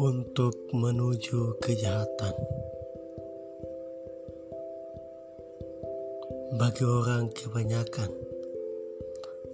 [0.00, 2.32] untuk menuju kejahatan.
[6.56, 8.08] Bagi orang kebanyakan,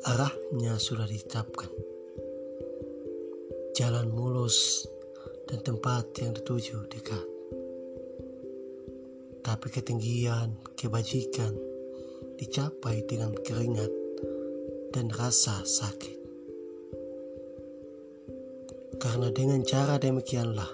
[0.06, 1.74] arahnya sudah ditetapkan.
[3.74, 4.86] Jalan mulus
[5.50, 7.35] dan tempat yang dituju dekat.
[9.46, 11.54] Tapi ketinggian kebajikan
[12.34, 13.94] dicapai dengan keringat
[14.90, 16.18] dan rasa sakit.
[18.98, 20.66] Karena dengan cara demikianlah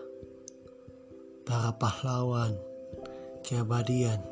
[1.44, 2.56] para pahlawan
[3.44, 4.24] keabadian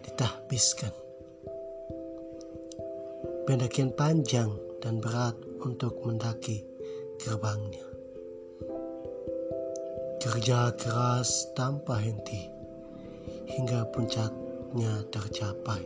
[0.00, 0.96] ditahbiskan.
[3.44, 4.48] Pendakian panjang
[4.80, 6.64] dan berat untuk mendaki
[7.20, 7.84] gerbangnya.
[10.24, 12.57] Kerja keras tanpa henti
[13.48, 15.84] hingga puncaknya tercapai.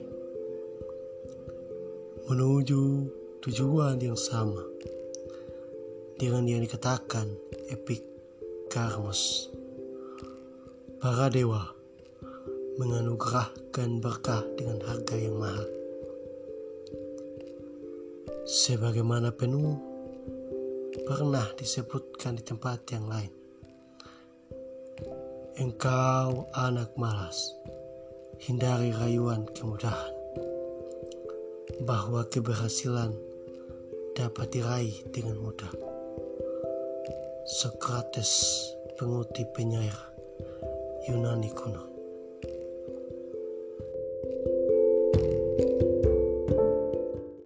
[2.31, 2.83] Menuju
[3.43, 4.63] tujuan yang sama
[6.17, 7.27] dengan yang dikatakan
[7.67, 8.07] epik
[8.71, 9.51] karmos.
[11.03, 11.67] Para dewa
[12.79, 15.67] menganugerahkan berkah dengan harga yang mahal.
[18.47, 19.77] Sebagaimana penuh
[21.03, 23.42] pernah disebutkan di tempat yang lain.
[25.63, 27.55] Engkau anak malas,
[28.43, 30.11] hindari rayuan kemudahan,
[31.87, 33.15] bahwa keberhasilan
[34.19, 35.71] dapat diraih dengan mudah.
[37.47, 38.59] Socrates,
[38.99, 39.95] pengutip penyair
[41.07, 41.92] Yunani kuno.